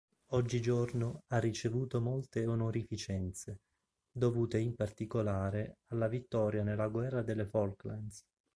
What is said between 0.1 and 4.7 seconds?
Oggigiorno ha ricevuto molte onorificenze, dovute